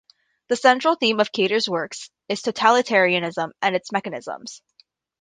The 0.47 0.55
central 0.55 0.95
theme 0.95 1.19
of 1.19 1.31
Kadare's 1.31 1.69
works 1.69 2.09
is 2.27 2.41
totalitarianism 2.41 3.51
and 3.61 3.75
its 3.75 3.91
mechanisms. 3.91 4.63